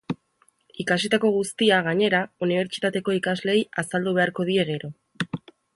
[0.83, 4.93] Ikasitako guztia, gainera, unibertsitateko ikasleei azaldu beharko die gero.